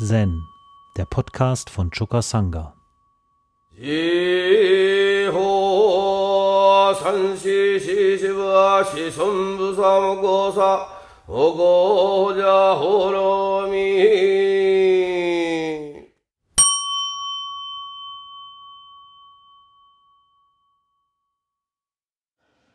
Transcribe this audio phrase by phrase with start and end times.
[0.00, 0.46] Zen,
[0.96, 2.72] der Podcast von Choka Sangha.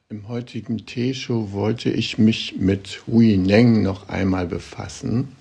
[0.09, 5.37] Im heutigen Teeshow wollte ich mich mit Hui Neng noch einmal befassen.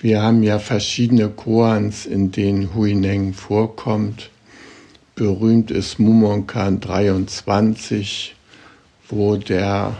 [0.00, 4.30] Wir haben ja verschiedene Koans, in denen Hui Neng vorkommt.
[5.14, 8.34] Berühmt ist Mumonkan 23,
[9.08, 9.96] wo der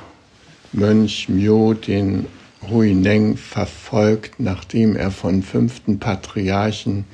[0.73, 2.27] Mönch Myo den
[2.69, 7.05] Hui Neng verfolgt, nachdem er von fünften Patriarchen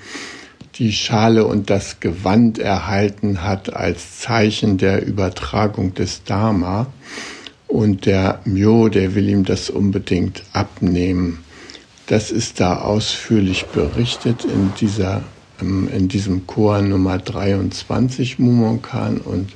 [0.77, 6.87] die Schale und das Gewand erhalten hat als Zeichen der Übertragung des Dharma.
[7.69, 11.45] Und der Myo, der will ihm das unbedingt abnehmen.
[12.10, 15.22] Das ist da ausführlich berichtet in, dieser,
[15.62, 19.19] ähm, in diesem Chor Nummer 23 Mumonkan.
[19.19, 19.52] Und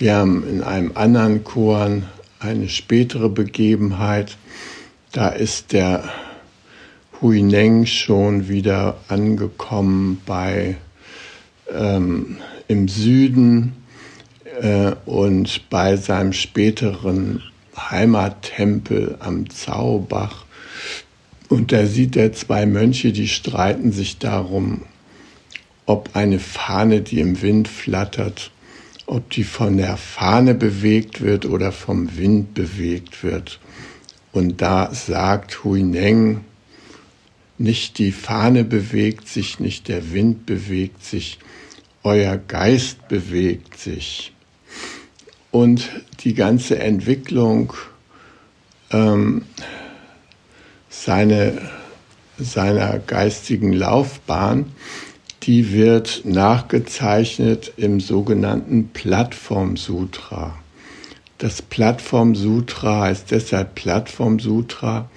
[0.00, 2.02] wir haben in einem anderen Chor
[2.40, 4.38] eine spätere Begebenheit.
[5.12, 6.02] Da ist der
[7.22, 10.78] Huineng schon wieder angekommen bei
[11.72, 13.76] ähm, im Süden
[14.60, 17.40] äh, und bei seinem späteren
[17.76, 20.47] Heimattempel am Zaubach.
[21.48, 24.82] Und da sieht er zwei Mönche, die streiten sich darum,
[25.86, 28.50] ob eine Fahne, die im Wind flattert,
[29.06, 33.58] ob die von der Fahne bewegt wird oder vom Wind bewegt wird.
[34.32, 36.42] Und da sagt Huineng,
[37.56, 41.38] nicht die Fahne bewegt sich, nicht der Wind bewegt sich,
[42.04, 44.32] euer Geist bewegt sich.
[45.50, 45.88] Und
[46.20, 47.72] die ganze Entwicklung,
[48.90, 49.42] ähm,
[51.04, 51.58] seine,
[52.38, 54.72] seiner geistigen Laufbahn,
[55.44, 60.58] die wird nachgezeichnet im sogenannten Plattform-Sutra.
[61.38, 65.08] Das Plattform-Sutra heißt deshalb Plattform-Sutra,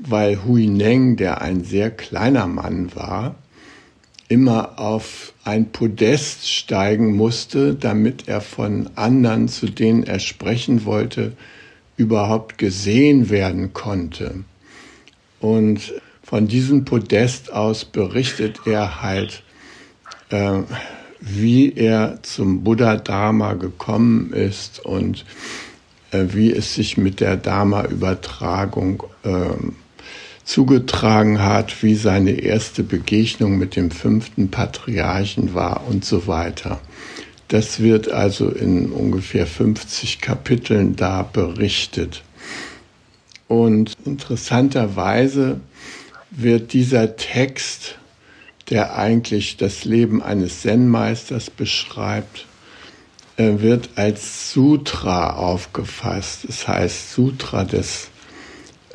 [0.00, 3.36] weil Hui Neng, der ein sehr kleiner Mann war,
[4.28, 11.34] immer auf ein Podest steigen musste, damit er von anderen, zu denen er sprechen wollte,
[11.96, 14.44] überhaupt gesehen werden konnte.
[15.44, 19.42] Und von diesem Podest aus berichtet er halt,
[20.30, 20.60] äh,
[21.20, 25.26] wie er zum Buddha Dharma gekommen ist und
[26.12, 29.50] äh, wie es sich mit der Dharma-Übertragung äh,
[30.44, 36.80] zugetragen hat, wie seine erste Begegnung mit dem fünften Patriarchen war und so weiter.
[37.48, 42.24] Das wird also in ungefähr 50 Kapiteln da berichtet.
[43.48, 45.60] Und interessanterweise
[46.30, 47.98] wird dieser Text,
[48.70, 52.46] der eigentlich das Leben eines Zen-Meisters beschreibt,
[53.36, 56.46] äh, wird als Sutra aufgefasst.
[56.48, 58.08] Das heißt Sutra des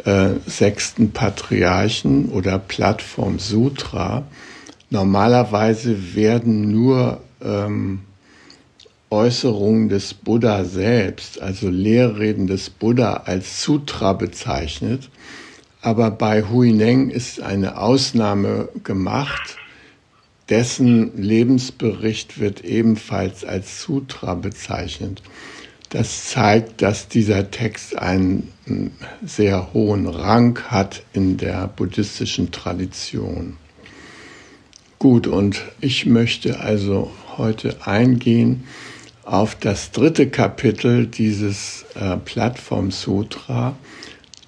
[0.06, 4.24] äh, sechsten Patriarchen oder Plattform Sutra.
[4.90, 8.02] Normalerweise werden nur ähm,
[9.12, 15.10] Äußerungen des Buddha selbst, also Lehrreden des Buddha als Sutra bezeichnet.
[15.82, 19.58] Aber bei Huineng ist eine Ausnahme gemacht.
[20.50, 25.24] Dessen Lebensbericht wird ebenfalls als Sutra bezeichnet.
[25.90, 28.52] Das zeigt, dass dieser Text einen
[29.26, 33.58] sehr hohen Rang hat in der buddhistischen Tradition.
[35.00, 38.66] Gut, und ich möchte also heute eingehen
[39.30, 43.78] auf das dritte Kapitel dieses äh, Plattform-Sutra.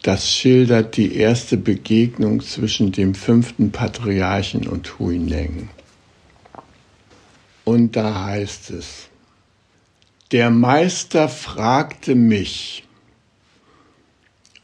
[0.02, 5.70] Das schildert die erste Begegnung zwischen dem fünften Patriarchen und Huineng.
[7.64, 9.10] Und da heißt es,
[10.32, 12.88] der Meister fragte mich,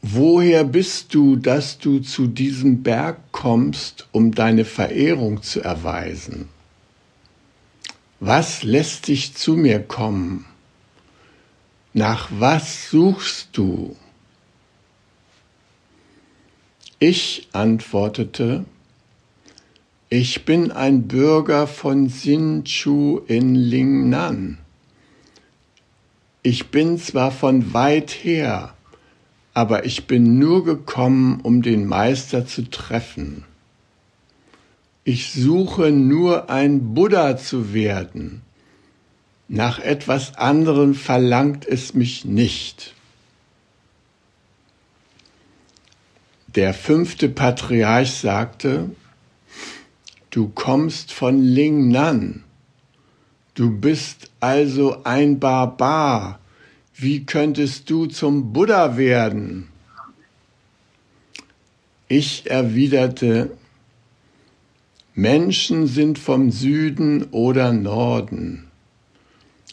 [0.02, 6.48] woher bist du, dass du zu diesem Berg kommst, um deine Verehrung zu erweisen?
[8.20, 10.44] Was lässt dich zu mir kommen?
[11.92, 13.96] Nach was suchst du?
[16.98, 18.64] Ich antwortete,
[20.08, 24.58] ich bin ein Bürger von Sinchu in Lingnan
[26.48, 28.74] ich bin zwar von weit her,
[29.52, 33.44] aber ich bin nur gekommen, um den Meister zu treffen.
[35.10, 38.42] Ich suche nur ein Buddha zu werden.
[39.48, 42.92] Nach etwas anderem verlangt es mich nicht.
[46.48, 48.90] Der fünfte Patriarch sagte,
[50.28, 52.44] du kommst von Lingnan.
[53.54, 56.38] Du bist also ein Barbar.
[56.94, 59.68] Wie könntest du zum Buddha werden?
[62.08, 63.56] Ich erwiderte,
[65.18, 68.68] Menschen sind vom Süden oder Norden.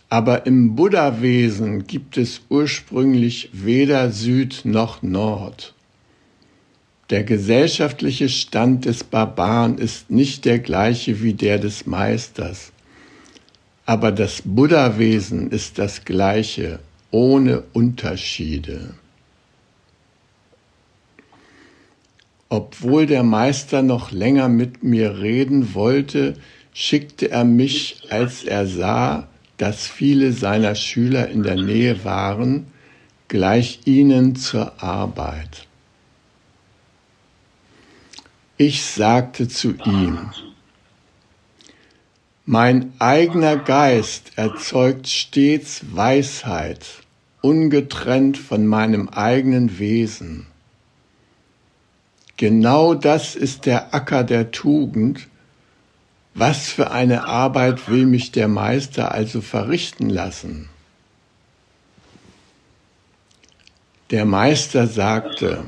[0.09, 5.75] Aber im Buddha-Wesen gibt es ursprünglich weder Süd noch Nord.
[7.11, 12.71] Der gesellschaftliche Stand des Barbaren ist nicht der gleiche wie der des Meisters.
[13.85, 16.79] Aber das Buddha-Wesen ist das gleiche,
[17.11, 18.95] ohne Unterschiede.
[22.49, 26.35] Obwohl der Meister noch länger mit mir reden wollte,
[26.73, 29.27] schickte er mich, als er sah,
[29.57, 32.67] dass viele seiner Schüler in der Nähe waren,
[33.27, 35.67] gleich ihnen zur Arbeit.
[38.57, 40.31] Ich sagte zu ihm,
[42.45, 46.85] mein eigener Geist erzeugt stets Weisheit,
[47.41, 50.45] ungetrennt von meinem eigenen Wesen.
[52.37, 55.27] Genau das ist der Acker der Tugend,
[56.33, 60.67] was für eine Arbeit will mich der Meister also verrichten lassen?
[64.11, 65.65] Der Meister sagte,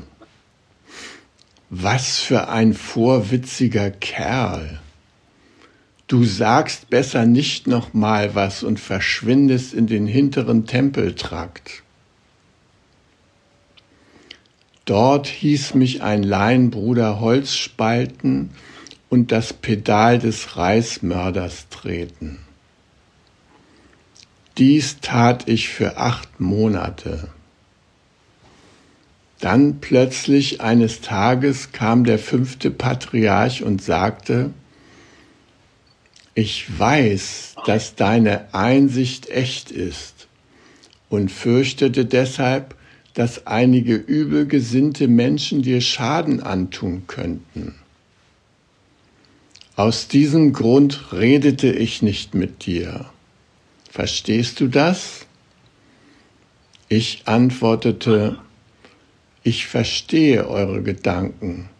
[1.70, 4.80] was für ein vorwitziger Kerl.
[6.06, 11.82] Du sagst besser nicht noch mal was und verschwindest in den hinteren Tempeltrakt.
[14.88, 18.48] Dort hieß mich ein Laienbruder Holz spalten
[19.10, 22.38] und das Pedal des Reismörders treten.
[24.56, 27.28] Dies tat ich für acht Monate.
[29.40, 34.54] Dann plötzlich eines Tages kam der fünfte Patriarch und sagte,
[36.34, 40.28] ich weiß, dass deine Einsicht echt ist
[41.10, 42.77] und fürchtete deshalb,
[43.18, 47.74] dass einige übelgesinnte Menschen dir Schaden antun könnten.
[49.74, 53.06] Aus diesem Grund redete ich nicht mit dir.
[53.90, 55.26] Verstehst du das?
[56.88, 58.38] Ich antwortete,
[59.42, 61.70] ich verstehe eure Gedanken,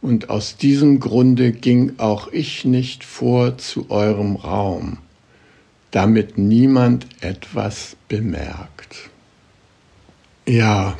[0.00, 4.98] und aus diesem Grunde ging auch ich nicht vor zu eurem Raum,
[5.92, 9.11] damit niemand etwas bemerkt.
[10.44, 10.96] Ja,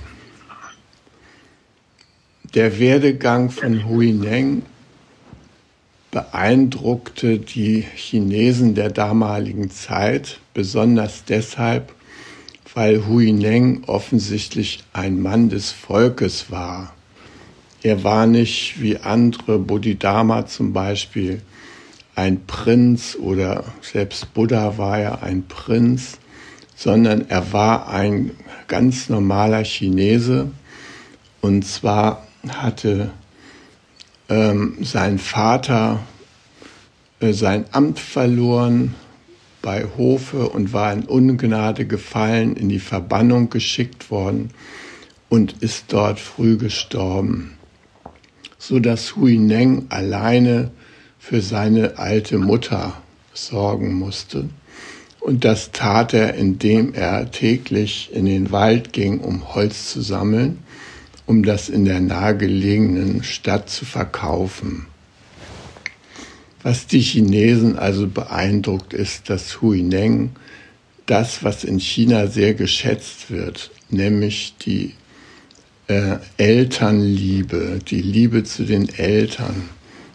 [2.55, 4.63] der Werdegang von Hui Neng
[6.13, 11.93] beeindruckte die Chinesen der damaligen Zeit, besonders deshalb,
[12.73, 16.95] weil Hui Neng offensichtlich ein Mann des Volkes war.
[17.83, 21.43] Er war nicht wie andere, Bodhidharma zum Beispiel,
[22.15, 26.19] ein Prinz oder selbst Buddha war ja ein Prinz,
[26.77, 28.31] sondern er war ein
[28.73, 30.51] ganz normaler Chinese.
[31.43, 33.11] Und zwar hatte
[34.31, 36.01] ähm, sein Vater
[37.21, 38.95] äh, sein Amt verloren
[39.61, 44.49] bei Hofe und war in Ungnade gefallen, in die Verbannung geschickt worden
[45.29, 47.59] und ist dort früh gestorben,
[48.57, 50.71] so dass Hui Neng alleine
[51.19, 52.95] für seine alte Mutter
[53.35, 54.49] sorgen musste.
[55.23, 60.59] Und das tat er, indem er täglich in den Wald ging, um Holz zu sammeln
[61.27, 64.87] um das in der nahegelegenen Stadt zu verkaufen.
[66.63, 70.31] Was die Chinesen also beeindruckt ist, dass Huineng
[71.07, 74.93] das, was in China sehr geschätzt wird, nämlich die
[75.89, 79.69] äh, Elternliebe, die Liebe zu den Eltern,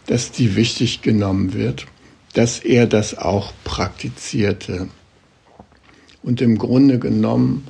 [0.06, 1.86] dass die wichtig genommen wird,
[2.32, 4.88] dass er das auch praktizierte.
[6.28, 7.66] Und im Grunde genommen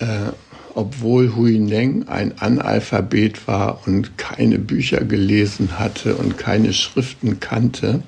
[0.00, 0.32] äh,
[0.74, 8.02] obwohl Hui Neng ein Analphabet war und keine Bücher gelesen hatte und keine Schriften kannte,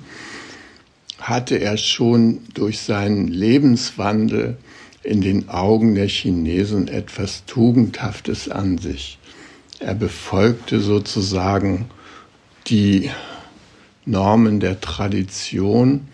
[1.17, 4.57] hatte er schon durch seinen Lebenswandel
[5.01, 9.17] in den Augen der Chinesen etwas Tugendhaftes an sich.
[9.79, 11.85] Er befolgte sozusagen
[12.67, 13.09] die
[14.05, 16.07] Normen der Tradition,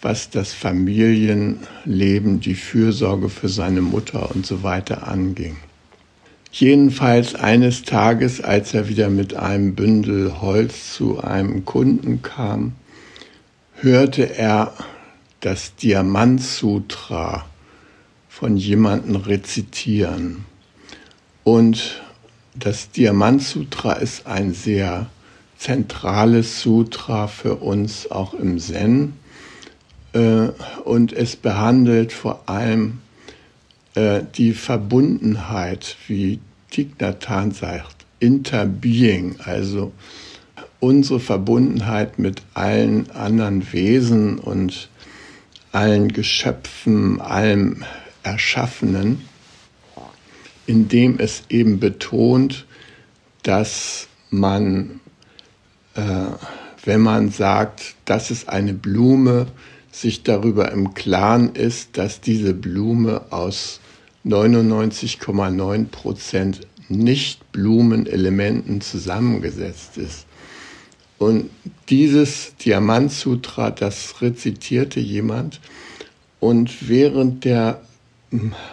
[0.00, 5.56] was das Familienleben, die Fürsorge für seine Mutter und so weiter anging.
[6.50, 12.72] Jedenfalls eines Tages, als er wieder mit einem Bündel Holz zu einem Kunden kam,
[13.74, 14.72] hörte er
[15.40, 17.44] das Diamantsutra
[18.28, 20.44] von jemandem rezitieren.
[21.44, 22.02] Und
[22.54, 25.06] das Diamantsutra ist ein sehr
[25.58, 29.14] zentrales Sutra für uns auch im Zen.
[30.18, 30.50] Äh,
[30.84, 32.98] und es behandelt vor allem
[33.94, 39.92] äh, die Verbundenheit, wie Thich sagt, Interbeing, also
[40.80, 44.88] unsere Verbundenheit mit allen anderen Wesen und
[45.70, 47.84] allen Geschöpfen, allem
[48.24, 49.22] Erschaffenen,
[50.66, 52.66] indem es eben betont,
[53.44, 55.00] dass man,
[55.94, 56.02] äh,
[56.84, 59.46] wenn man sagt, das ist eine Blume,
[59.90, 63.80] sich darüber im Klaren ist, dass diese Blume aus
[64.24, 70.26] 99,9 Prozent Nicht-Blumenelementen zusammengesetzt ist.
[71.18, 71.50] Und
[71.88, 75.60] dieses Diamantsutra, das rezitierte jemand.
[76.40, 77.82] Und während der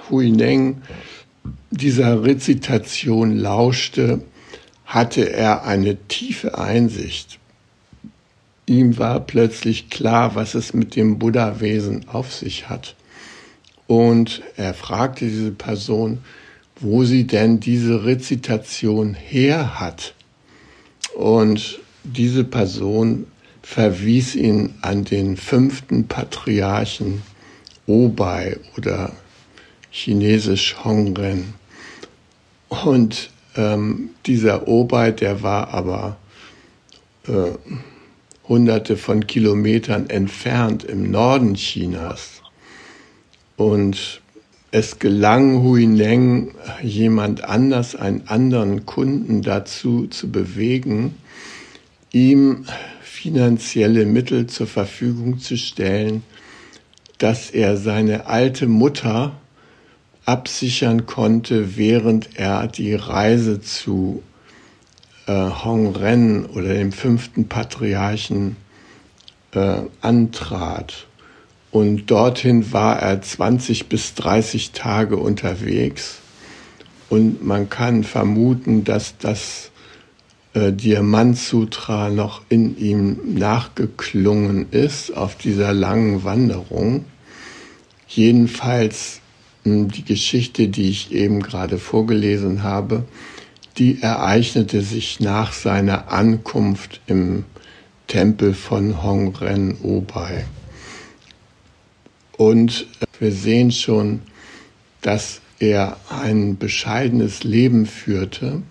[0.10, 0.82] Huineng
[1.72, 4.22] dieser Rezitation lauschte,
[4.86, 7.40] hatte er eine tiefe Einsicht.
[8.68, 12.96] Ihm war plötzlich klar, was es mit dem Buddha-Wesen auf sich hat.
[13.88, 16.20] Und er fragte diese Person,
[16.80, 20.16] wo sie denn diese Rezitation her hat.
[21.16, 23.28] Und diese Person
[23.62, 27.22] verwies ihn an den fünften Patriarchen
[27.88, 29.12] Obai oder
[29.92, 31.54] chinesisch Hongren.
[32.70, 36.18] Und ähm, dieser Obai, der war aber
[37.28, 37.52] äh,
[38.48, 42.42] hunderte von Kilometern entfernt im Norden Chinas.
[43.58, 44.22] Und
[44.72, 51.16] es gelang Huineng, jemand anders, einen anderen Kunden dazu zu bewegen,
[52.12, 52.66] ihm
[53.02, 56.24] finanzielle Mittel zur Verfügung zu stellen,
[57.18, 59.40] dass er seine alte Mutter
[60.26, 64.24] absichern konnte, während er die Reise zu
[65.28, 68.58] äh, Hongren oder dem fünften Patriarchen
[69.52, 71.08] äh, antrat.
[71.72, 76.20] Und dorthin war er 20 bis 30 Tage unterwegs.
[77.10, 79.72] Und man kann vermuten, dass das
[80.54, 87.06] äh, Diamant Sutra noch in ihm nachgeklungen ist auf dieser langen Wanderung.
[88.08, 89.20] Jedenfalls
[89.64, 93.04] hm, die Geschichte, die ich eben gerade vorgelesen habe,
[93.78, 97.44] die ereignete sich nach seiner Ankunft im
[98.08, 100.46] Tempel von Hongren Obai.
[102.38, 102.88] Und
[103.20, 104.22] wir sehen schon,
[105.02, 108.62] dass er ein bescheidenes Leben führte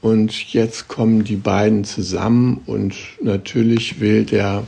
[0.00, 4.64] und jetzt kommen die beiden zusammen und natürlich will der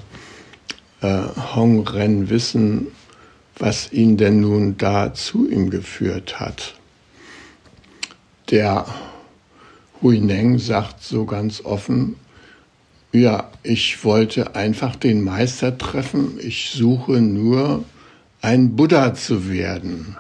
[1.03, 1.23] äh,
[1.55, 2.87] Hong Ren wissen,
[3.59, 6.75] was ihn denn nun da zu ihm geführt hat.
[8.51, 8.87] Der
[10.07, 12.15] Hui Neng sagt so ganz offen,
[13.11, 17.85] ja, ich wollte einfach den Meister treffen, ich suche nur
[18.41, 20.17] ein Buddha zu werden.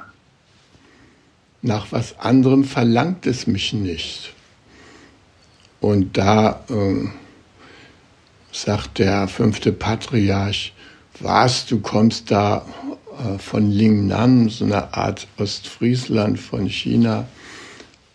[1.62, 4.34] Nach was anderem verlangt es mich nicht.
[5.80, 7.06] Und da äh,
[8.50, 10.72] sagt der fünfte Patriarch,
[11.20, 12.66] was, du kommst da
[13.20, 17.28] äh, von Lingnan, so eine Art Ostfriesland von China.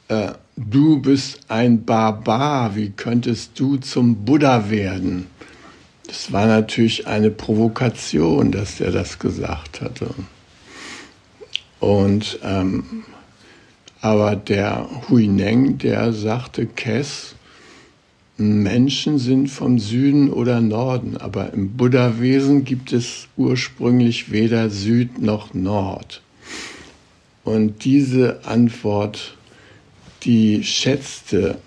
[0.09, 5.27] Äh, du bist ein Barbar, wie könntest du zum Buddha werden?
[6.07, 10.09] Das war natürlich eine Provokation, dass er das gesagt hatte.
[11.79, 13.03] Und ähm,
[14.01, 17.35] aber der Huineng, der sagte, Kess,
[18.37, 25.53] Menschen sind vom Süden oder Norden, aber im Buddha-Wesen gibt es ursprünglich weder Süd noch
[25.53, 26.23] Nord.
[27.43, 29.37] Und diese Antwort,
[30.23, 31.57] die schätzte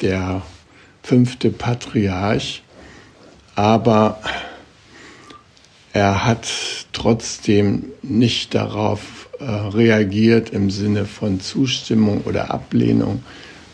[0.00, 0.42] der
[1.02, 2.62] fünfte Patriarch,
[3.54, 4.20] aber
[5.92, 6.48] er hat
[6.92, 13.22] trotzdem nicht darauf äh, reagiert im Sinne von Zustimmung oder Ablehnung,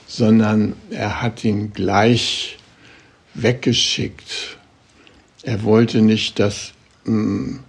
[0.07, 2.59] sondern er hat ihn gleich
[3.35, 4.59] weggeschickt.
[5.43, 6.73] Er wollte nicht, dass
[7.05, 7.61] mh, mm,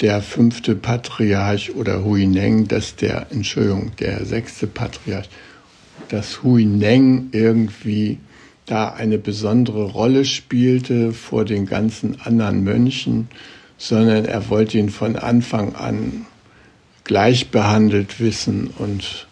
[0.00, 5.28] der fünfte Patriarch oder Huineng, dass der, Entschuldigung, der sechste Patriarch,
[6.08, 8.18] dass Huineng irgendwie
[8.66, 13.28] da eine besondere Rolle spielte vor den ganzen anderen Mönchen,
[13.78, 16.26] sondern er wollte ihn von Anfang an
[17.04, 19.26] gleich behandelt wissen und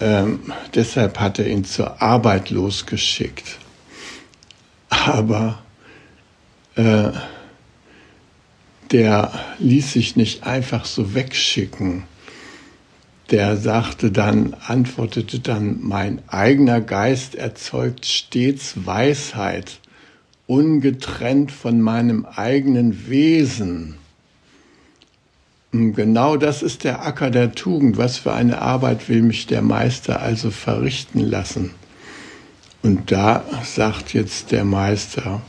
[0.00, 0.40] ähm,
[0.74, 3.58] deshalb hat er ihn zur Arbeit losgeschickt.
[4.88, 5.62] Aber
[6.76, 7.10] äh,
[8.92, 12.04] der ließ sich nicht einfach so wegschicken.
[13.32, 19.80] Der sagte dann, antwortete dann, mein eigener Geist erzeugt stets Weisheit.
[20.46, 23.94] ungetrennt von meinem eigenen Wesen.
[25.72, 27.96] Genau das ist der Acker der Tugend.
[27.96, 31.70] Was für eine Arbeit will mich der Meister also verrichten lassen?
[32.82, 35.40] Und da sagt jetzt der Meister,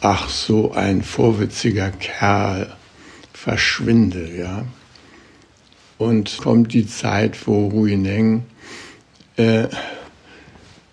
[0.00, 2.72] ach so ein vorwitziger Kerl,
[3.32, 4.64] verschwinde, ja.
[5.98, 8.44] Und kommt die Zeit, wo Huineng
[9.36, 9.68] äh,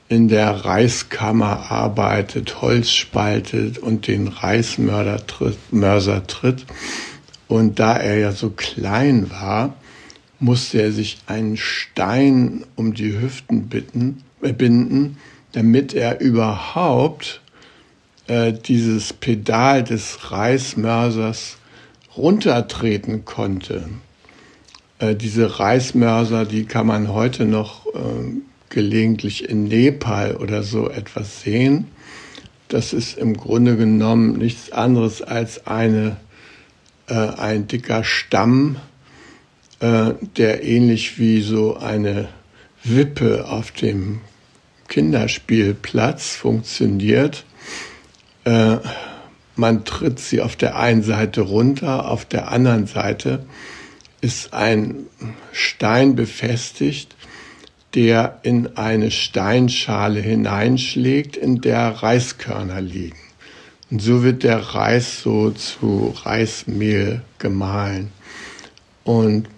[0.07, 6.65] in der Reiskammer arbeitet, Holz spaltet und den Reismörser tritt, Mörser tritt.
[7.47, 9.75] Und da er ja so klein war,
[10.39, 15.17] musste er sich einen Stein um die Hüften bitten, äh, binden,
[15.53, 17.41] damit er überhaupt
[18.27, 21.57] äh, dieses Pedal des Reismörsers
[22.15, 23.89] runtertreten konnte.
[25.03, 27.89] Äh, diese Reismörser, die kann man heute noch äh,
[28.69, 31.87] gelegentlich in Nepal oder so etwas sehen.
[32.69, 36.17] Das ist im Grunde genommen nichts anderes als eine,
[37.07, 38.77] äh, ein dicker Stamm,
[40.37, 42.29] der ähnlich wie so eine
[42.85, 44.21] Wippe auf dem
[44.87, 47.43] Kinderspielplatz funktioniert.
[48.45, 48.77] Äh,
[49.57, 53.45] man tritt sie auf der einen Seite runter, auf der anderen Seite
[54.23, 55.07] ist ein
[55.51, 57.13] Stein befestigt,
[57.93, 63.17] der in eine Steinschale hineinschlägt, in der Reiskörner liegen.
[63.91, 68.11] Und so wird der Reis so zu Reismehl gemahlen.
[69.03, 69.49] Und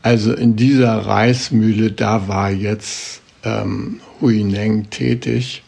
[0.00, 5.62] also in dieser Reismühle, da war jetzt ähm, Huineng tätig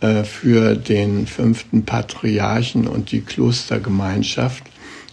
[0.00, 4.62] äh, für den fünften Patriarchen und die Klostergemeinschaft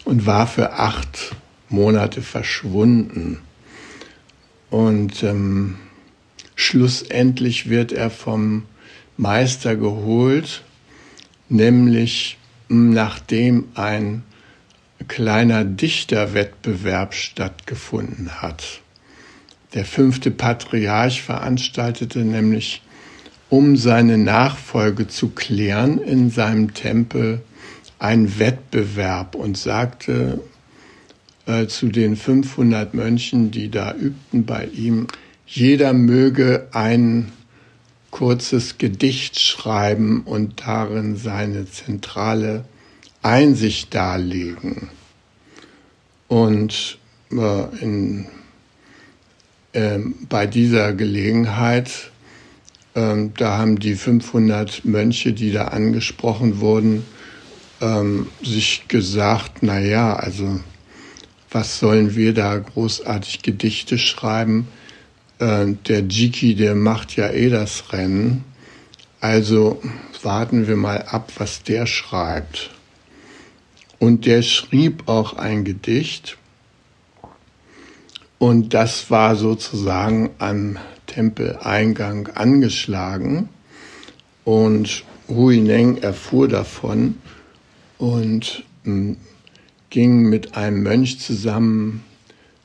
[0.05, 1.35] und war für acht
[1.73, 3.39] Monate verschwunden.
[4.69, 5.75] Und ähm,
[6.55, 8.63] Schlussendlich wird er vom
[9.17, 10.63] Meister geholt,
[11.49, 12.37] nämlich
[12.69, 14.23] nachdem ein
[15.07, 18.81] kleiner Dichterwettbewerb stattgefunden hat.
[19.73, 22.81] Der fünfte Patriarch veranstaltete nämlich,
[23.49, 27.41] um seine Nachfolge zu klären, in seinem Tempel
[27.99, 30.39] einen Wettbewerb und sagte
[31.45, 35.07] äh, zu den 500 Mönchen, die da übten bei ihm,
[35.45, 37.31] jeder möge ein
[38.11, 42.63] kurzes Gedicht schreiben und darin seine zentrale
[43.23, 44.89] Einsicht darlegen.
[46.27, 46.97] Und
[47.31, 48.27] äh, in,
[49.73, 52.11] äh, bei dieser Gelegenheit,
[52.93, 57.03] äh, da haben die 500 Mönche, die da angesprochen wurden,
[57.81, 60.59] ähm, sich gesagt, na ja, also
[61.53, 64.67] was sollen wir da großartig Gedichte schreiben?
[65.39, 68.43] Äh, der Jiki, der macht ja eh das Rennen.
[69.19, 69.81] Also
[70.21, 72.71] warten wir mal ab, was der schreibt.
[73.99, 76.37] Und der schrieb auch ein Gedicht.
[78.39, 83.49] Und das war sozusagen am Tempeleingang angeschlagen.
[84.43, 87.15] Und Huineng erfuhr davon
[87.97, 89.15] und hm,
[89.93, 92.03] ging mit einem Mönch zusammen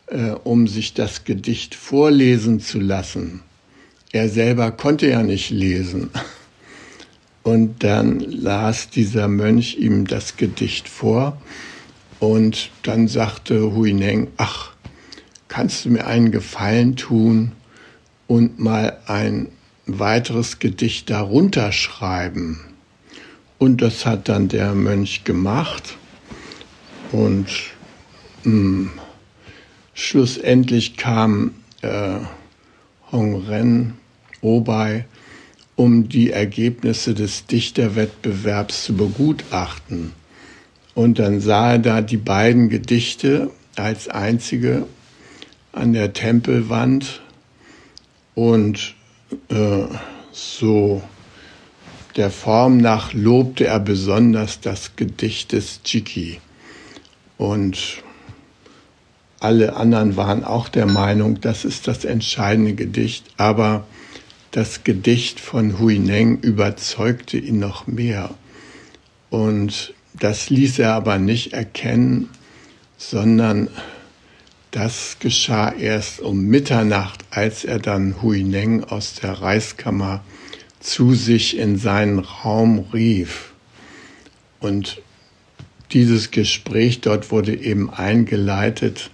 [0.06, 3.42] äh, um sich das Gedicht vorlesen zu lassen.
[4.12, 6.08] Er selber konnte ja nicht lesen.
[7.42, 11.40] Und dann las dieser Mönch ihm das Gedicht vor
[12.18, 14.70] und dann sagte Huineng, ach,
[15.48, 17.52] kannst du mir einen Gefallen tun
[18.26, 19.48] und mal ein
[19.84, 22.60] weiteres Gedicht darunter schreiben?
[23.58, 25.98] Und das hat dann der Mönch gemacht
[27.12, 27.46] und
[28.44, 28.90] mh, hm,
[30.00, 32.20] Schlussendlich kam äh,
[33.10, 33.94] Hongren
[34.40, 35.06] Obei,
[35.74, 40.12] um die Ergebnisse des Dichterwettbewerbs zu begutachten.
[40.94, 44.86] Und dann sah er da die beiden Gedichte als einzige
[45.72, 47.20] an der Tempelwand
[48.36, 48.94] und
[49.48, 49.82] äh,
[50.30, 51.02] so
[52.14, 56.38] der Form nach lobte er besonders das Gedicht des Chiki.
[57.38, 58.02] Und
[59.40, 63.86] alle anderen waren auch der Meinung, das ist das entscheidende Gedicht, aber
[64.50, 68.34] das Gedicht von Huineng überzeugte ihn noch mehr.
[69.30, 72.28] Und das ließ er aber nicht erkennen,
[72.96, 73.68] sondern
[74.72, 80.24] das geschah erst um Mitternacht, als er dann Huineng aus der Reiskammer
[80.80, 83.52] zu sich in seinen Raum rief.
[84.60, 85.00] Und
[85.92, 89.10] dieses Gespräch dort wurde eben eingeleitet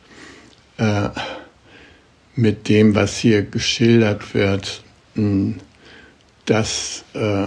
[0.79, 1.09] äh,
[2.35, 4.83] mit dem, was hier geschildert wird,
[6.47, 7.47] dass äh,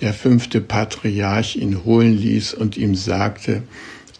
[0.00, 3.62] der fünfte Patriarch ihn holen ließ und ihm sagte,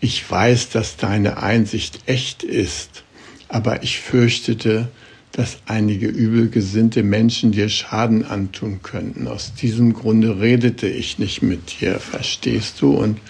[0.00, 3.04] ich weiß, dass deine Einsicht echt ist,
[3.48, 4.88] aber ich fürchtete,
[5.32, 9.28] dass einige übelgesinnte Menschen dir Schaden antun könnten.
[9.28, 12.94] Aus diesem Grunde redete ich nicht mit dir, verstehst du?
[12.94, 13.20] Und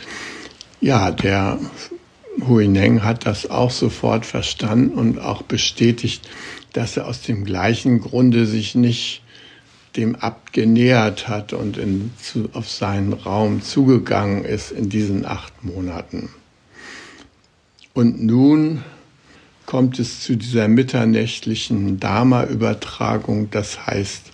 [0.80, 1.58] ja, der
[2.46, 6.28] Huineng hat das auch sofort verstanden und auch bestätigt,
[6.72, 9.22] dass er aus dem gleichen Grunde sich nicht
[9.96, 15.64] dem Abt genähert hat und in, zu, auf seinen Raum zugegangen ist in diesen acht
[15.64, 16.30] Monaten.
[17.92, 18.84] Und nun
[19.66, 24.30] kommt es zu dieser mitternächtlichen Dharma-Übertragung, das heißt,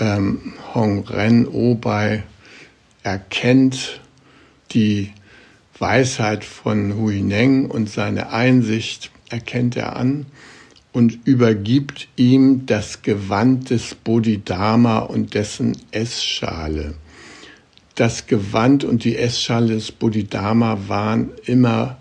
[0.00, 2.24] ähm, Hong Ren Obai
[3.04, 4.00] erkennt
[4.72, 5.12] die
[5.80, 10.26] Weisheit von Huineng und seine Einsicht erkennt er an
[10.92, 16.94] und übergibt ihm das Gewand des Bodhidharma und dessen Essschale.
[17.94, 21.98] Das Gewand und die Essschale des Bodhidharma waren immer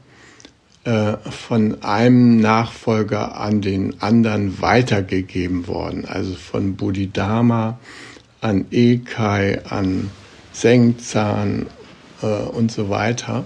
[0.83, 6.05] äh, von einem Nachfolger an den anderen weitergegeben worden.
[6.05, 7.79] Also von Bodhidharma
[8.41, 10.09] an Ekai, an
[10.53, 11.65] Sengzan
[12.21, 13.45] äh, und so weiter.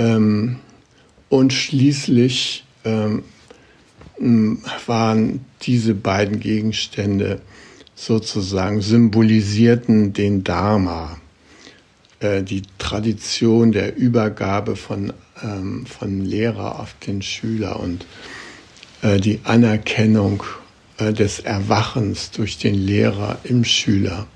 [0.00, 0.56] Ähm,
[1.28, 3.22] und schließlich ähm,
[4.86, 7.40] waren diese beiden Gegenstände
[7.94, 11.18] sozusagen symbolisierten den Dharma,
[12.20, 18.06] äh, die Tradition der Übergabe von, ähm, von Lehrer auf den Schüler und
[19.02, 20.42] äh, die Anerkennung
[20.96, 24.26] äh, des Erwachens durch den Lehrer im Schüler.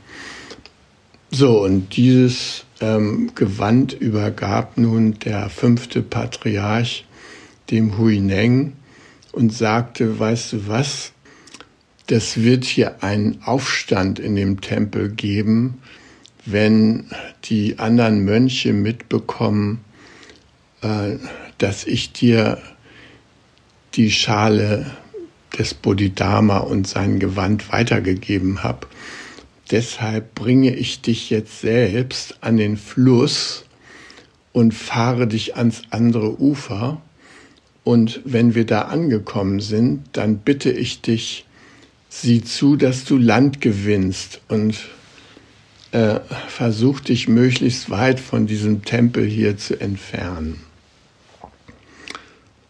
[1.31, 7.05] So, und dieses ähm, Gewand übergab nun der fünfte Patriarch
[7.71, 8.75] dem Huineng,
[9.35, 11.13] und sagte, weißt du was,
[12.07, 15.81] das wird hier einen Aufstand in dem Tempel geben,
[16.47, 17.11] wenn
[17.45, 19.81] die anderen Mönche mitbekommen,
[20.83, 21.17] äh,
[21.59, 22.59] dass ich dir
[23.95, 24.91] die Schale
[25.59, 28.87] des Bodhidharma und sein Gewand weitergegeben habe.
[29.71, 33.65] Deshalb bringe ich dich jetzt selbst an den Fluss
[34.53, 37.01] und fahre dich ans andere Ufer
[37.85, 41.45] und wenn wir da angekommen sind, dann bitte ich dich,
[42.09, 44.77] sieh zu, dass du Land gewinnst und
[45.93, 50.61] äh, versuch dich möglichst weit von diesem Tempel hier zu entfernen.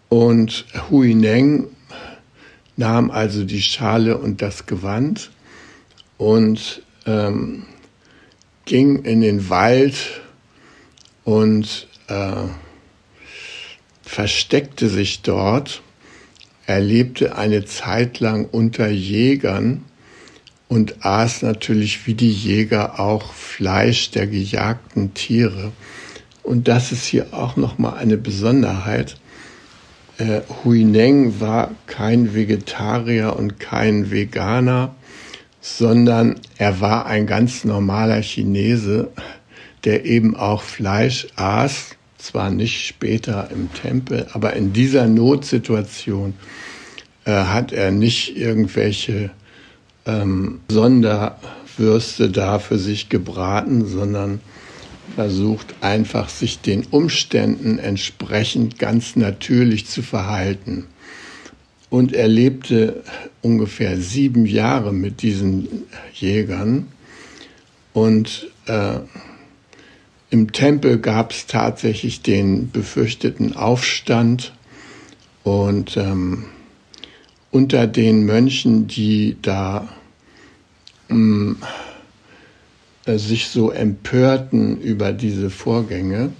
[0.09, 1.69] Und Huineng
[2.77, 5.31] nahm also die Schale und das Gewand
[6.19, 7.65] und ähm,
[8.65, 10.23] ging in den Wald
[11.25, 12.45] und äh,
[14.03, 15.83] versteckte sich dort,
[16.67, 19.85] er lebte eine Zeit lang unter Jägern
[20.69, 25.73] und aß natürlich wie die Jäger auch Fleisch der gejagten Tiere.
[26.43, 29.17] Und das ist hier auch nochmal eine Besonderheit.
[30.19, 34.95] Äh, Huineng war kein Vegetarier und kein Veganer,
[35.67, 39.09] sondern er war ein ganz normaler Chinese,
[39.85, 46.35] der eben auch Fleisch aß zwar nicht später im Tempel, aber in dieser Notsituation
[47.25, 49.31] äh, hat er nicht irgendwelche
[50.05, 54.41] ähm, Sonderwürste da für sich gebraten, sondern
[55.15, 60.89] versucht einfach sich den Umständen entsprechend ganz natürlich zu verhalten.
[61.95, 63.05] Und er lebte
[63.41, 66.89] ungefähr sieben Jahre mit diesen Jägern
[67.93, 68.99] und äh,
[70.29, 74.53] im Tempel gab es tatsächlich den befürchteten Aufstand
[75.45, 76.47] und ähm,
[77.53, 79.89] unter den Mönchen, die da
[81.09, 81.59] ähm,
[83.05, 86.33] äh, sich so empörten über diese Vorgänge,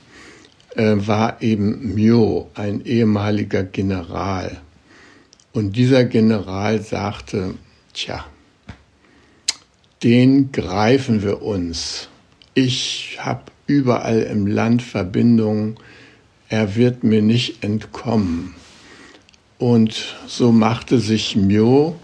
[0.75, 4.61] äh, war eben Myo, ein ehemaliger General.
[5.55, 7.55] Und dieser General sagte,
[7.93, 8.27] tja,
[10.03, 12.09] den greifen wir uns.
[12.55, 15.77] Ich habe überall im Land Verbindungen.
[16.49, 18.57] Er wird mir nicht entkommen.
[19.59, 21.95] Und so machte sich Myo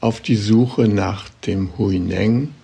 [0.00, 2.54] auf die Suche nach dem Huineng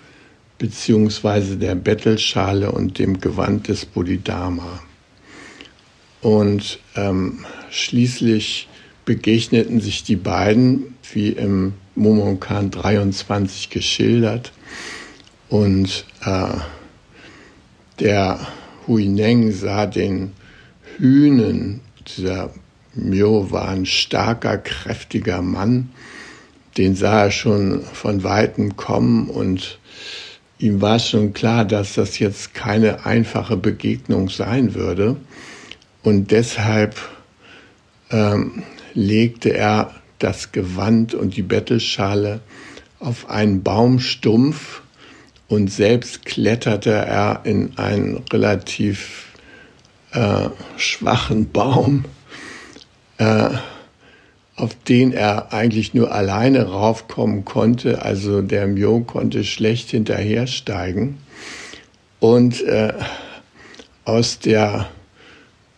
[0.59, 4.81] beziehungsweise der Bettelschale und dem Gewand des Bodhidharma.
[6.23, 8.69] Und ähm, schließlich
[9.07, 14.53] begegneten sich die beiden, wie im Momonkan 23 geschildert.
[15.49, 16.49] Und äh,
[18.01, 18.47] der
[18.87, 20.33] Huineng sah den
[20.99, 22.53] Hühnen, dieser
[22.95, 25.91] Myo war ein starker, kräftiger Mann,
[26.77, 29.79] den sah er schon von weitem kommen und
[30.59, 35.17] ihm war schon klar, dass das jetzt keine einfache Begegnung sein würde.
[36.03, 36.97] Und deshalb
[38.11, 38.63] ähm,
[38.97, 42.41] legte er das Gewand und die Bettelschale
[42.99, 44.83] auf einen Baumstumpf
[45.49, 49.27] und selbst kletterte er in einen relativ
[50.13, 52.05] äh, schwachen Baum,
[53.19, 53.51] äh,
[54.57, 58.03] auf den er eigentlich nur alleine raufkommen konnte.
[58.03, 61.19] Also der Mio konnte schlecht hinterhersteigen.
[62.19, 62.95] Und äh,
[64.07, 64.89] aus, der,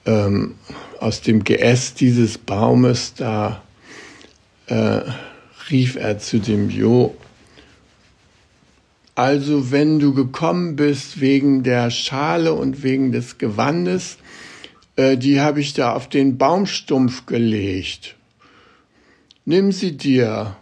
[0.06, 0.54] ähm,
[1.00, 3.62] aus dem Geäst dieses Baumes, da
[4.66, 5.00] äh,
[5.70, 7.14] rief er zu dem Jo,
[9.18, 14.16] also wenn du gekommen bist wegen der Schale und wegen des Gewandes,
[14.94, 18.14] äh, die habe ich da auf den Baumstumpf gelegt.
[19.44, 20.56] Nimm sie dir.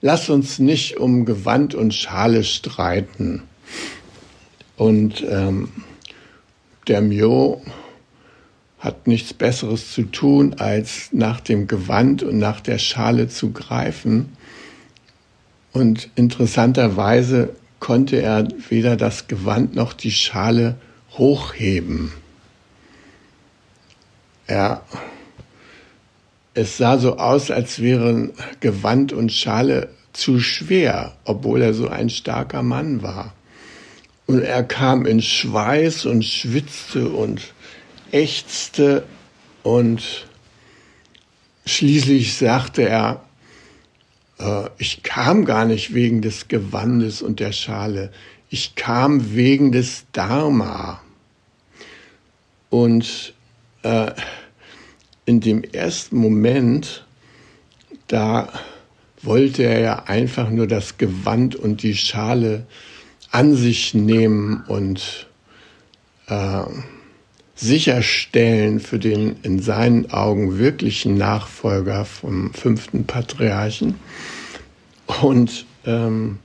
[0.00, 3.42] Lass uns nicht um Gewand und Schale streiten.
[4.78, 5.68] Und ähm,
[6.88, 7.60] der Mio
[8.82, 14.36] hat nichts Besseres zu tun, als nach dem Gewand und nach der Schale zu greifen.
[15.72, 20.74] Und interessanterweise konnte er weder das Gewand noch die Schale
[21.12, 22.12] hochheben.
[24.48, 24.82] Er,
[26.54, 32.10] es sah so aus, als wären Gewand und Schale zu schwer, obwohl er so ein
[32.10, 33.32] starker Mann war.
[34.26, 37.52] Und er kam in Schweiß und schwitzte und
[38.12, 39.04] ächzte
[39.62, 40.26] und
[41.66, 43.24] schließlich sagte er,
[44.38, 48.12] äh, ich kam gar nicht wegen des Gewandes und der Schale,
[48.50, 51.00] ich kam wegen des Dharma.
[52.70, 53.34] Und
[53.82, 54.12] äh,
[55.24, 57.06] in dem ersten Moment,
[58.08, 58.52] da
[59.22, 62.66] wollte er ja einfach nur das Gewand und die Schale
[63.30, 65.28] an sich nehmen und
[66.26, 66.64] äh,
[67.62, 73.94] sicherstellen für den in seinen Augen wirklichen Nachfolger vom fünften Patriarchen.
[75.22, 76.38] Und ähm,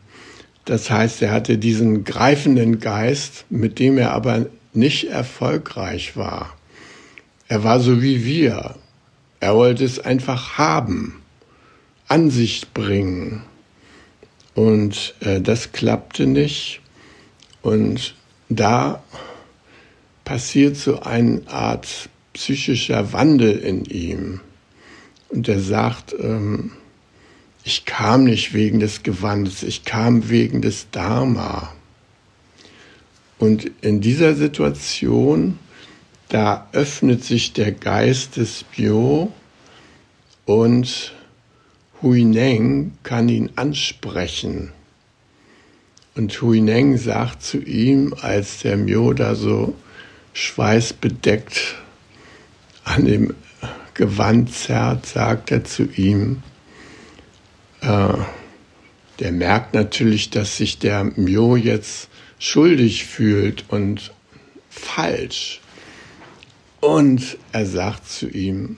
[0.65, 6.55] das heißt, er hatte diesen greifenden Geist, mit dem er aber nicht erfolgreich war.
[7.47, 8.75] Er war so wie wir.
[9.39, 11.21] Er wollte es einfach haben,
[12.07, 13.43] an sich bringen.
[14.53, 16.81] Und äh, das klappte nicht.
[17.61, 18.13] Und
[18.49, 19.01] da
[20.27, 24.41] passiert so eine Art psychischer Wandel in ihm.
[25.29, 26.73] Und er sagt, ähm,
[27.63, 31.71] ich kam nicht wegen des Gewandes, ich kam wegen des Dharma.
[33.39, 35.57] Und in dieser Situation,
[36.27, 39.31] da öffnet sich der Geist des Bio
[40.43, 41.13] und
[42.01, 44.73] Huineng kann ihn ansprechen.
[46.15, 49.73] Und Huineng sagt zu ihm, als der Myo da so
[50.37, 51.75] schweißbedeckt
[52.83, 53.33] an dem
[53.95, 56.43] Gewand zerrt, sagt er zu ihm,
[57.81, 58.13] äh,
[59.19, 64.13] der merkt natürlich, dass sich der Mio jetzt schuldig fühlt und
[64.69, 65.59] falsch.
[66.81, 68.77] Und er sagt zu ihm,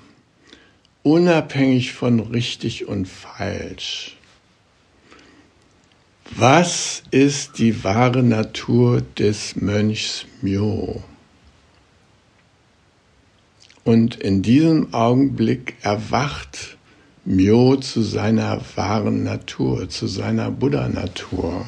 [1.04, 4.16] unabhängig von richtig und falsch,
[6.38, 11.04] was ist die wahre Natur des Mönchs Myo?
[13.90, 16.78] Und in diesem Augenblick erwacht
[17.26, 21.66] Myo zu seiner wahren Natur, zu seiner Buddha-Natur.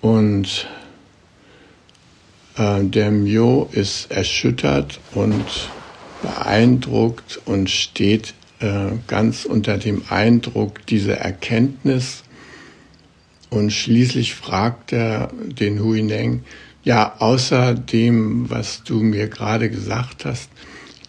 [0.00, 0.68] Und
[2.56, 5.44] äh, der Myo ist erschüttert und
[6.22, 12.22] beeindruckt und steht äh, ganz unter dem Eindruck dieser Erkenntnis.
[13.50, 16.44] Und schließlich fragt er den Huineng,
[16.84, 20.50] ja, außer dem, was du mir gerade gesagt hast,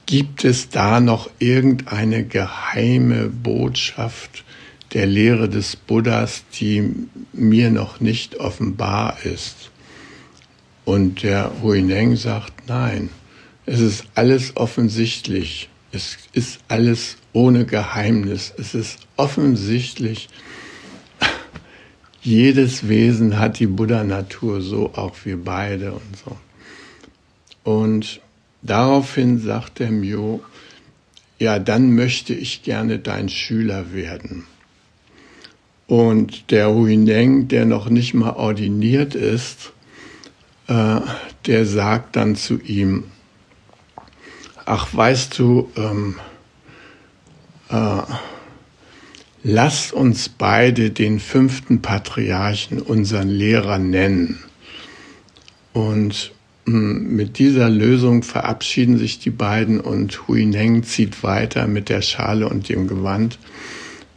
[0.05, 4.43] gibt es da noch irgendeine geheime Botschaft
[4.93, 6.93] der Lehre des Buddhas, die
[7.33, 9.71] mir noch nicht offenbar ist?
[10.85, 13.09] Und der Huineng sagt, nein,
[13.65, 15.69] es ist alles offensichtlich.
[15.91, 18.53] Es ist alles ohne Geheimnis.
[18.57, 20.29] Es ist offensichtlich,
[22.25, 26.37] jedes Wesen hat die Buddha-Natur, so auch wir beide und so.
[27.63, 28.21] Und
[28.61, 30.41] daraufhin sagt der Myo,
[31.37, 34.45] ja, dann möchte ich gerne dein Schüler werden.
[35.87, 39.73] Und der Huineng, der noch nicht mal ordiniert ist,
[40.67, 41.01] äh,
[41.45, 43.03] der sagt dann zu ihm,
[44.65, 46.15] ach weißt du, ähm,
[47.69, 48.01] äh,
[49.47, 54.43] lasst uns beide den fünften Patriarchen, unseren Lehrer, nennen.
[55.71, 56.31] Und
[56.65, 62.49] hm, mit dieser Lösung verabschieden sich die beiden und Huineng zieht weiter mit der Schale
[62.49, 63.37] und dem Gewand,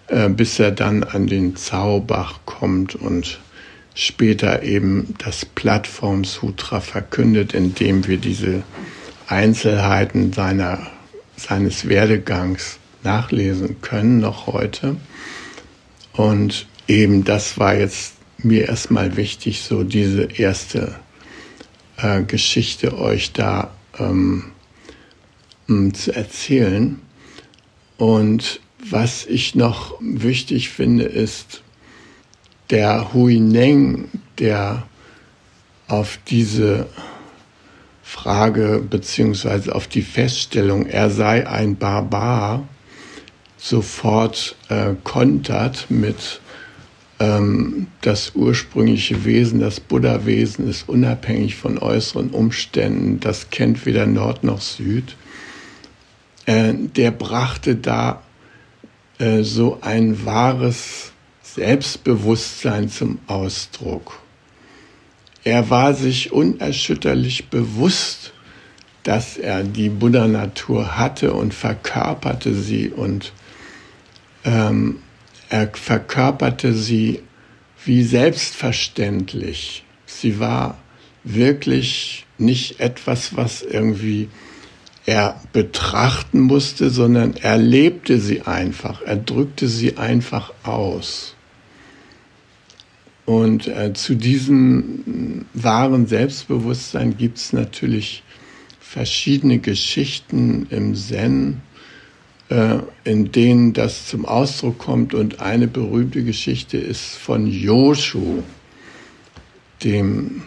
[0.07, 3.39] äh, bis er dann an den Zaubach kommt und
[3.95, 8.63] später eben das Plattform-Sutra verkündet, indem wir diese
[9.27, 10.87] Einzelheiten seiner,
[11.37, 14.97] seines Werdegangs nachlesen können, noch heute.
[16.13, 20.95] Und eben das war jetzt mir erstmal wichtig, so diese erste
[21.97, 24.53] äh, Geschichte euch da ähm,
[25.95, 27.01] zu erzählen.
[27.97, 31.63] Und was ich noch wichtig finde, ist
[32.69, 34.87] der Huineng, der
[35.87, 36.87] auf diese
[38.03, 42.69] Frage beziehungsweise auf die Feststellung, er sei ein Barbar,
[43.59, 46.41] sofort äh, kontert mit
[47.21, 54.45] ähm, das ursprüngliche Wesen, das Buddha-Wesen ist unabhängig von äußeren Umständen, das kennt weder Nord
[54.45, 55.17] noch Süd.
[56.47, 58.23] Äh, der brachte da
[59.19, 64.21] äh, so ein wahres Selbstbewusstsein zum Ausdruck.
[65.43, 68.33] Er war sich unerschütterlich bewusst,
[69.03, 73.33] dass er die Buddha-Natur hatte und verkörperte sie und
[74.49, 74.97] ähm,
[75.51, 77.21] er verkörperte sie
[77.85, 79.85] wie selbstverständlich.
[80.07, 80.79] Sie war
[81.23, 84.29] wirklich nicht etwas, was irgendwie
[85.05, 91.35] er betrachten musste, sondern er lebte sie einfach, er drückte sie einfach aus.
[93.25, 98.23] Und äh, zu diesem wahren Selbstbewusstsein gibt es natürlich
[98.81, 101.61] verschiedene Geschichten im Zen,
[103.05, 105.13] in denen das zum Ausdruck kommt.
[105.13, 108.43] Und eine berühmte Geschichte ist von Yoshu,
[109.85, 110.43] dem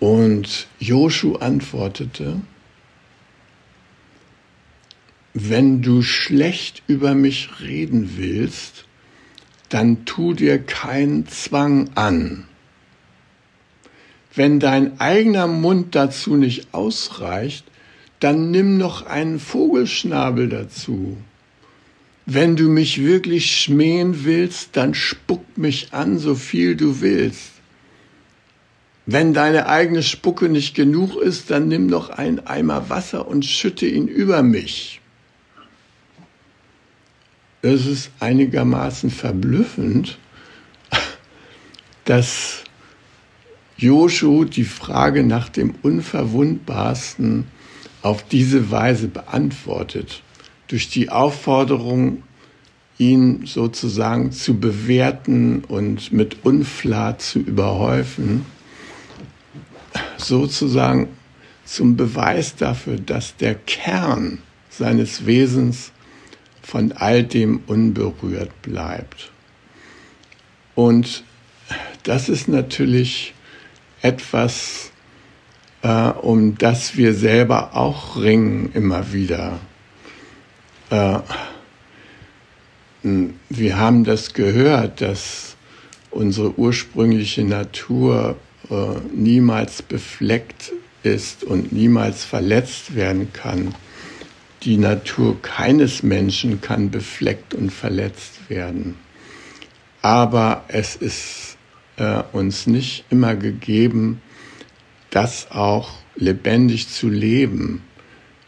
[0.00, 2.40] Und Joshu antwortete,
[5.32, 8.84] wenn du schlecht über mich reden willst,
[9.68, 12.46] dann tu dir keinen Zwang an.
[14.34, 17.64] Wenn dein eigener Mund dazu nicht ausreicht,
[18.24, 21.18] dann nimm noch einen Vogelschnabel dazu.
[22.24, 27.50] Wenn du mich wirklich schmähen willst, dann spuck mich an, so viel du willst.
[29.04, 33.84] Wenn deine eigene Spucke nicht genug ist, dann nimm noch einen Eimer Wasser und schütte
[33.84, 35.02] ihn über mich.
[37.60, 40.16] Es ist einigermaßen verblüffend,
[42.06, 42.64] dass
[43.76, 47.52] Joshu die Frage nach dem Unverwundbarsten
[48.04, 50.22] auf diese Weise beantwortet,
[50.68, 52.22] durch die Aufforderung,
[52.98, 58.46] ihn sozusagen zu bewerten und mit Unflat zu überhäufen,
[60.16, 61.08] sozusagen
[61.64, 64.38] zum Beweis dafür, dass der Kern
[64.68, 65.90] seines Wesens
[66.62, 69.32] von all dem unberührt bleibt.
[70.74, 71.24] Und
[72.02, 73.34] das ist natürlich
[74.02, 74.92] etwas,
[75.84, 79.60] äh, um das wir selber auch ringen immer wieder.
[80.90, 81.18] Äh,
[83.50, 85.56] wir haben das gehört, dass
[86.10, 88.36] unsere ursprüngliche Natur
[88.70, 88.74] äh,
[89.14, 93.74] niemals befleckt ist und niemals verletzt werden kann.
[94.62, 98.96] Die Natur keines Menschen kann befleckt und verletzt werden.
[100.00, 101.58] Aber es ist
[101.98, 104.22] äh, uns nicht immer gegeben,
[105.14, 107.82] das auch lebendig zu leben,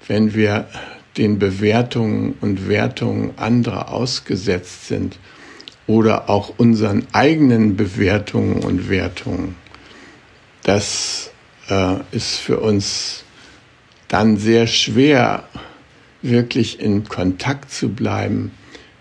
[0.08, 0.66] wenn wir
[1.16, 5.18] den Bewertungen und Wertungen anderer ausgesetzt sind
[5.86, 9.54] oder auch unseren eigenen Bewertungen und Wertungen.
[10.64, 11.30] Das
[11.70, 13.22] äh, ist für uns
[14.08, 15.44] dann sehr schwer,
[16.22, 18.50] wirklich in Kontakt zu bleiben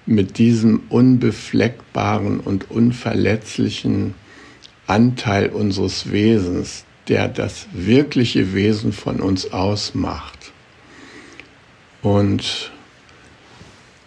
[0.06, 4.14] mit diesem unbefleckbaren und unverletzlichen
[4.86, 10.52] Anteil unseres Wesens, der das wirkliche Wesen von uns ausmacht.
[12.02, 12.72] Und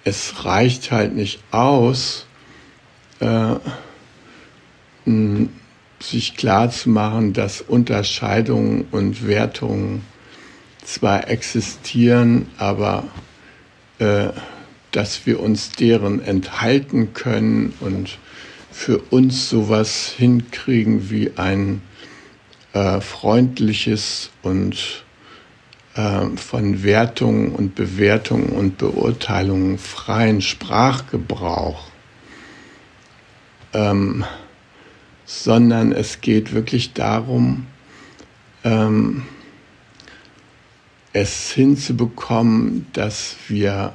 [0.05, 2.27] es reicht halt nicht aus,
[3.21, 3.57] äh,
[6.01, 10.03] sich klar zu machen, dass Unterscheidungen und Wertungen
[10.85, 13.05] zwar existieren, aber
[13.99, 14.29] äh,
[14.93, 18.19] dass wir uns deren enthalten können und
[18.71, 21.83] für uns sowas hinkriegen wie ein
[22.73, 25.05] äh, freundliches und
[25.95, 31.87] äh, von Wertungen und Bewertungen und Beurteilungen freien Sprachgebrauch,
[33.73, 34.25] ähm,
[35.25, 37.67] sondern es geht wirklich darum,
[38.65, 39.25] ähm,
[41.13, 43.95] es hinzubekommen, dass wir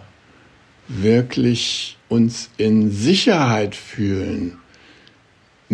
[0.87, 4.57] wirklich uns in Sicherheit fühlen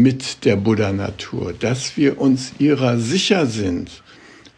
[0.01, 4.01] mit der Buddha-Natur, dass wir uns ihrer sicher sind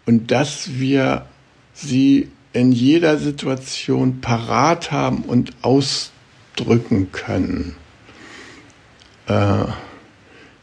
[0.06, 1.26] und dass wir
[1.74, 7.76] sie in jeder Situation parat haben und ausdrücken können.
[9.28, 9.66] Äh,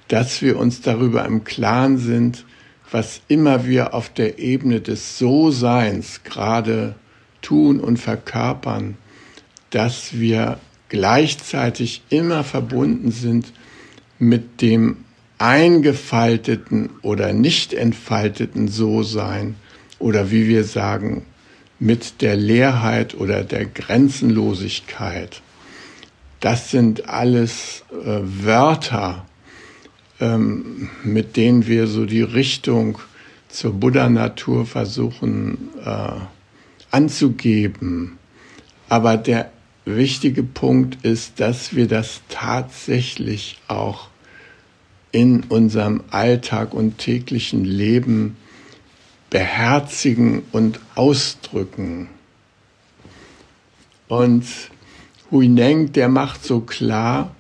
[0.07, 2.45] dass wir uns darüber im Klaren sind,
[2.91, 6.95] was immer wir auf der Ebene des So-Seins gerade
[7.43, 8.97] tun und verkörpern,
[9.71, 10.59] dass wir
[10.89, 13.53] gleichzeitig immer verbunden sind
[14.19, 15.05] mit dem
[15.39, 19.55] eingefalteten oder nicht entfalteten So-Sein
[19.99, 21.25] oder wie wir sagen,
[21.79, 25.43] mit der Leerheit oder der Grenzenlosigkeit.
[26.41, 29.27] Das sind alles äh, Wörter,
[30.21, 32.99] ähm, mit denen wir so die Richtung
[33.49, 36.11] zur Buddha-Natur versuchen äh,
[36.91, 38.19] anzugeben.
[38.89, 39.51] Aber der
[39.85, 44.08] wichtige Punkt ist, dass wir das tatsächlich auch
[45.13, 48.37] in unserem Alltag und täglichen Leben
[49.31, 52.09] beherzigen und ausdrücken.
[54.09, 54.45] Und
[55.31, 57.35] Huineng, der macht so klar,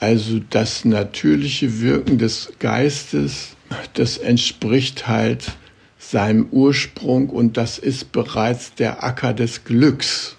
[0.00, 3.56] also das natürliche Wirken des Geistes,
[3.94, 5.52] das entspricht halt
[5.98, 10.36] seinem Ursprung und das ist bereits der Acker des Glücks.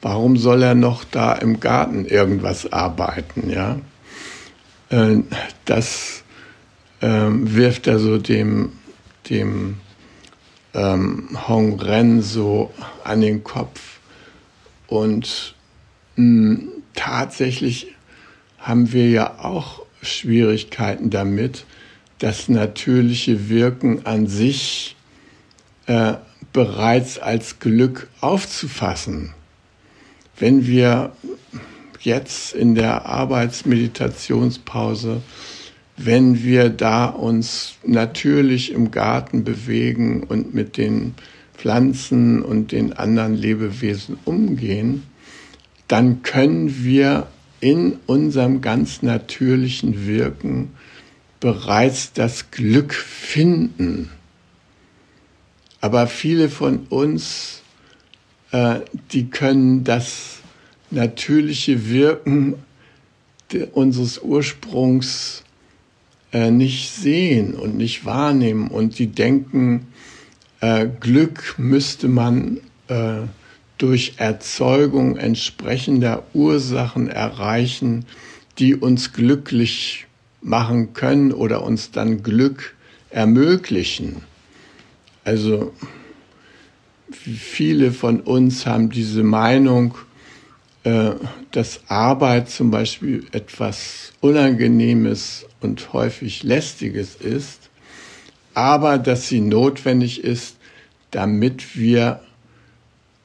[0.00, 3.80] Warum soll er noch da im Garten irgendwas arbeiten, ja?
[4.90, 5.18] Äh,
[5.64, 6.22] das
[7.00, 8.72] ähm, wirft er so dem,
[9.28, 9.78] dem
[10.74, 12.72] ähm, Hong Ren so
[13.04, 14.00] an den Kopf.
[14.86, 15.54] Und
[16.16, 16.60] mh,
[16.94, 17.94] tatsächlich
[18.58, 21.64] haben wir ja auch Schwierigkeiten damit,
[22.18, 24.96] das natürliche Wirken an sich
[25.86, 26.14] äh,
[26.52, 29.34] bereits als Glück aufzufassen.
[30.38, 31.12] Wenn wir
[32.08, 35.22] jetzt in der Arbeitsmeditationspause,
[35.96, 41.14] wenn wir da uns natürlich im Garten bewegen und mit den
[41.54, 45.04] Pflanzen und den anderen Lebewesen umgehen,
[45.86, 47.28] dann können wir
[47.60, 50.70] in unserem ganz natürlichen Wirken
[51.40, 54.10] bereits das Glück finden.
[55.80, 57.62] Aber viele von uns,
[58.50, 58.80] äh,
[59.12, 60.37] die können das
[60.90, 62.54] natürliche Wirken
[63.72, 65.42] unseres Ursprungs
[66.32, 69.86] äh, nicht sehen und nicht wahrnehmen und die denken,
[70.60, 73.22] äh, Glück müsste man äh,
[73.78, 78.04] durch Erzeugung entsprechender Ursachen erreichen,
[78.58, 80.06] die uns glücklich
[80.42, 82.74] machen können oder uns dann Glück
[83.10, 84.22] ermöglichen.
[85.24, 85.72] Also
[87.12, 89.94] viele von uns haben diese Meinung,
[90.84, 91.10] äh,
[91.50, 97.68] dass Arbeit zum Beispiel etwas Unangenehmes und häufig Lästiges ist,
[98.54, 100.56] aber dass sie notwendig ist,
[101.10, 102.20] damit wir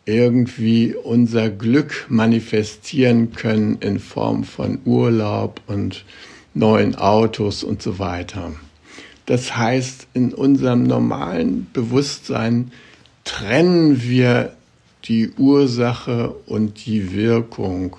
[0.06, 6.04] irgendwie unser Glück manifestieren können in Form von Urlaub und
[6.54, 8.52] neuen Autos und so weiter.
[9.26, 12.72] Das heißt, in unserem normalen Bewusstsein
[13.24, 14.54] trennen wir
[15.06, 17.98] die Ursache und die Wirkung.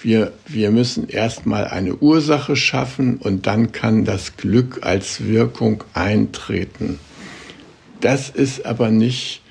[0.00, 6.98] Wir, wir müssen erstmal eine Ursache schaffen und dann kann das Glück als Wirkung eintreten.
[8.00, 9.42] Das ist aber nicht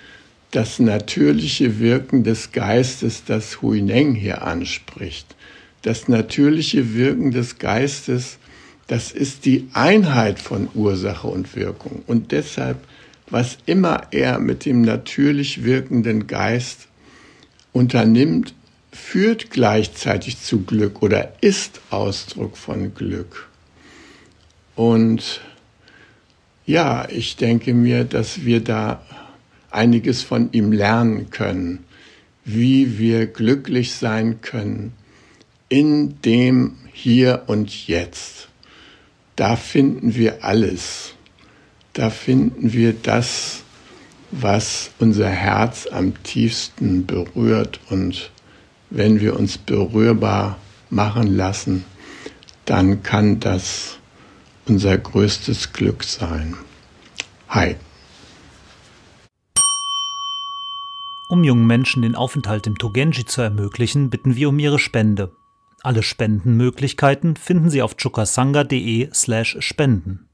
[0.52, 5.36] das natürliche Wirken des Geistes, das Huineng hier anspricht.
[5.82, 8.38] Das natürliche Wirken des Geistes,
[8.88, 12.04] das ist die Einheit von Ursache und Wirkung.
[12.06, 12.78] Und deshalb,
[13.32, 16.88] was immer er mit dem natürlich wirkenden Geist
[17.74, 18.54] unternimmt,
[18.92, 23.50] führt gleichzeitig zu Glück oder ist Ausdruck von Glück.
[24.76, 25.42] Und
[26.66, 29.02] ja, ich denke mir, dass wir da
[29.72, 31.86] einiges von ihm lernen können.
[32.44, 34.94] wie wir glücklich sein können
[35.70, 38.50] in dem Hier und Jetzt.
[39.36, 41.14] Da finden wir alles.
[41.94, 43.64] Da finden wir das,
[44.32, 47.80] was unser Herz am tiefsten berührt.
[47.90, 48.32] Und
[48.90, 50.58] wenn wir uns berührbar
[50.90, 51.86] machen lassen,
[52.66, 53.98] dann kann das
[54.68, 56.56] unser größtes Glück sein.
[57.50, 57.76] Hi.
[61.28, 65.32] Um jungen Menschen den Aufenthalt im Togenji zu ermöglichen, bitten wir um ihre Spende.
[65.82, 70.31] Alle Spendenmöglichkeiten finden Sie auf chukasanga.de slash spenden.